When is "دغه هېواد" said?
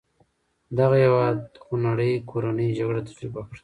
0.77-1.37